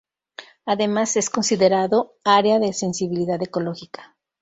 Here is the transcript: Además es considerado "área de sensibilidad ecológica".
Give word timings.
Además 0.65 1.15
es 1.15 1.29
considerado 1.29 2.15
"área 2.23 2.57
de 2.57 2.73
sensibilidad 2.73 3.39
ecológica". 3.39 4.17